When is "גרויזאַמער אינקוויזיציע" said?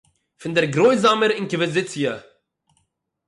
0.75-2.09